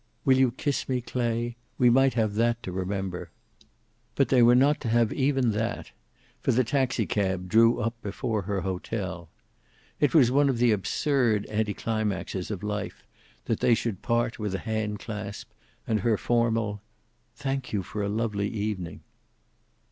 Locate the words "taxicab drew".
6.63-7.79